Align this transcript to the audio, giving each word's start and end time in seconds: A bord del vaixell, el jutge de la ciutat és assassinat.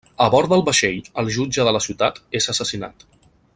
A 0.23 0.25
bord 0.35 0.53
del 0.53 0.63
vaixell, 0.69 0.97
el 1.23 1.29
jutge 1.35 1.67
de 1.69 1.75
la 1.77 1.83
ciutat 1.89 2.19
és 2.41 2.51
assassinat. 2.55 3.07